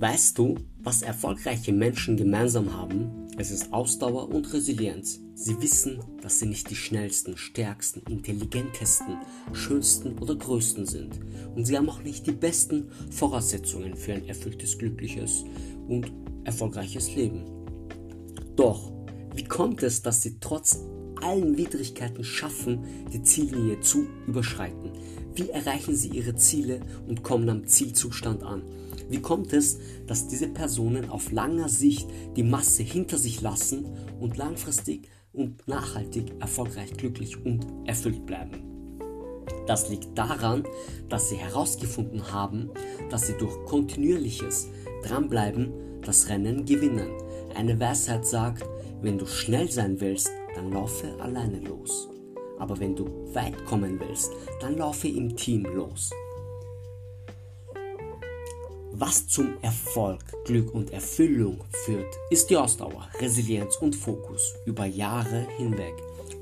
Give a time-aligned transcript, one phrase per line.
[0.00, 3.26] Weißt du, was erfolgreiche Menschen gemeinsam haben?
[3.36, 5.18] Es ist Ausdauer und Resilienz.
[5.34, 9.16] Sie wissen, dass sie nicht die schnellsten, stärksten, intelligentesten,
[9.52, 11.18] schönsten oder größten sind.
[11.56, 15.44] Und sie haben auch nicht die besten Voraussetzungen für ein erfülltes, glückliches
[15.88, 16.12] und
[16.44, 17.44] erfolgreiches Leben.
[18.54, 18.92] Doch,
[19.34, 20.78] wie kommt es, dass sie trotz
[21.22, 24.92] allen Widrigkeiten schaffen, die Ziellinie zu überschreiten?
[25.34, 28.62] Wie erreichen sie ihre Ziele und kommen am Zielzustand an?
[29.08, 33.86] Wie kommt es, dass diese Personen auf langer Sicht die Masse hinter sich lassen
[34.20, 38.68] und langfristig und nachhaltig erfolgreich, glücklich und erfüllt bleiben?
[39.66, 40.64] Das liegt daran,
[41.08, 42.70] dass sie herausgefunden haben,
[43.10, 44.68] dass sie durch kontinuierliches
[45.04, 47.10] Dranbleiben das Rennen gewinnen.
[47.54, 48.64] Eine Weisheit sagt,
[49.02, 52.08] wenn du schnell sein willst, dann laufe alleine los.
[52.58, 56.10] Aber wenn du weit kommen willst, dann laufe im Team los.
[58.92, 65.46] Was zum Erfolg, Glück und Erfüllung führt, ist die Ausdauer, Resilienz und Fokus über Jahre
[65.56, 65.94] hinweg.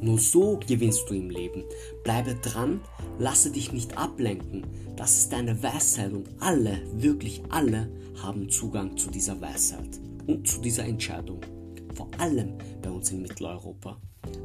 [0.00, 1.62] Nur so gewinnst du im Leben.
[2.02, 2.80] Bleibe dran,
[3.20, 4.66] lasse dich nicht ablenken.
[4.96, 7.88] Das ist deine Weisheit und alle, wirklich alle,
[8.20, 11.40] haben Zugang zu dieser Weisheit und zu dieser Entscheidung.
[11.94, 14.00] Vor allem bei uns in Mitteleuropa.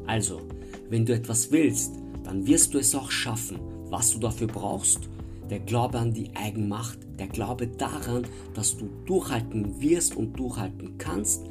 [0.06, 0.40] Also,
[0.88, 3.58] wenn du etwas willst, dann wirst du es auch schaffen.
[3.88, 5.08] Was du dafür brauchst,
[5.50, 11.44] der Glaube an die Eigenmacht, der Glaube daran, dass du durchhalten wirst und durchhalten kannst,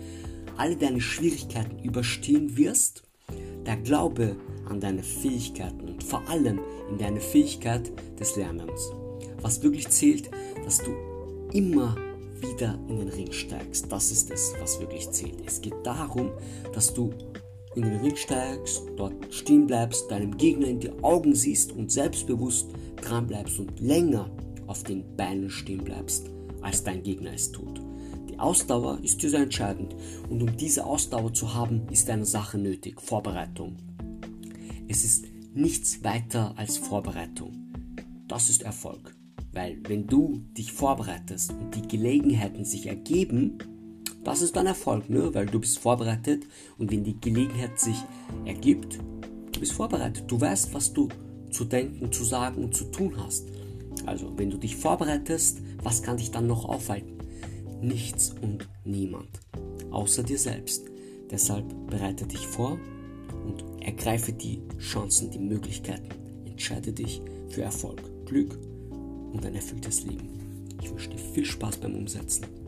[0.58, 3.04] alle deine Schwierigkeiten überstehen wirst,
[3.66, 4.36] der Glaube
[4.70, 8.92] an deine Fähigkeiten und vor allem in deine Fähigkeit des Lernens.
[9.42, 10.30] Was wirklich zählt,
[10.64, 10.92] dass du
[11.52, 11.96] immer
[12.42, 13.92] wieder in den Ring steigst.
[13.92, 15.38] Das ist es, was wirklich zählt.
[15.46, 16.32] Es geht darum,
[16.74, 17.14] dass du
[17.76, 22.70] in den Ring steigst, dort stehen bleibst, deinem Gegner in die Augen siehst und selbstbewusst
[23.02, 24.30] dran bleibst und länger
[24.68, 27.82] auf den Beinen stehen bleibst, als dein Gegner es tut.
[28.30, 29.96] Die Ausdauer ist hier so entscheidend
[30.30, 33.78] und um diese Ausdauer zu haben, ist eine Sache nötig, Vorbereitung.
[34.88, 37.54] Es ist nichts weiter als Vorbereitung.
[38.28, 39.16] Das ist Erfolg,
[39.54, 43.58] weil wenn du dich vorbereitest und die Gelegenheiten sich ergeben,
[44.26, 45.34] das ist dann Erfolg, ne?
[45.34, 46.44] weil du bist vorbereitet
[46.78, 47.98] und wenn die Gelegenheit sich
[48.44, 48.98] ergibt,
[49.52, 50.26] du bist vorbereitet.
[50.28, 51.10] Du weißt, was du
[51.52, 53.48] zu denken, zu sagen und zu tun hast.
[54.06, 57.20] Also, wenn du dich vorbereitest, was kann dich dann noch aufhalten?
[57.82, 59.30] Nichts und niemand,
[59.92, 60.86] außer dir selbst.
[61.30, 62.80] Deshalb bereite dich vor
[63.46, 66.10] und ergreife die Chancen, die Möglichkeiten.
[66.46, 68.58] Entscheide dich für Erfolg, Glück
[69.32, 70.30] und ein erfülltes Leben.
[70.82, 72.65] Ich wünsche dir viel Spaß beim Umsetzen.